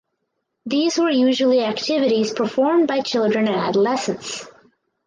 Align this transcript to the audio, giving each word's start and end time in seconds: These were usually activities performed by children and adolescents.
These 0.65 0.97
were 0.97 1.11
usually 1.11 1.63
activities 1.63 2.33
performed 2.33 2.87
by 2.87 3.01
children 3.01 3.47
and 3.47 3.55
adolescents. 3.55 4.47